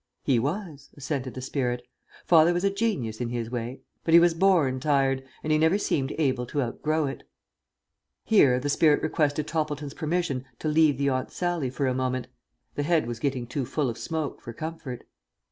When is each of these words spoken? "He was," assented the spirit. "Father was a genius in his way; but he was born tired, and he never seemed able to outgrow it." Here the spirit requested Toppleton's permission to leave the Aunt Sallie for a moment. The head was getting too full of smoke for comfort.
"He 0.23 0.39
was," 0.39 0.89
assented 0.97 1.35
the 1.35 1.43
spirit. 1.43 1.85
"Father 2.25 2.53
was 2.53 2.63
a 2.63 2.71
genius 2.71 3.21
in 3.21 3.29
his 3.29 3.51
way; 3.51 3.81
but 4.03 4.15
he 4.15 4.19
was 4.19 4.33
born 4.33 4.79
tired, 4.79 5.23
and 5.43 5.51
he 5.51 5.59
never 5.59 5.77
seemed 5.77 6.11
able 6.17 6.47
to 6.47 6.59
outgrow 6.63 7.05
it." 7.05 7.21
Here 8.25 8.59
the 8.59 8.67
spirit 8.67 9.03
requested 9.03 9.45
Toppleton's 9.47 9.93
permission 9.93 10.43
to 10.57 10.67
leave 10.69 10.97
the 10.97 11.09
Aunt 11.09 11.29
Sallie 11.29 11.69
for 11.69 11.85
a 11.85 11.93
moment. 11.93 12.29
The 12.73 12.81
head 12.81 13.05
was 13.05 13.19
getting 13.19 13.45
too 13.45 13.63
full 13.63 13.91
of 13.91 13.97
smoke 13.99 14.41
for 14.41 14.53
comfort. 14.53 15.03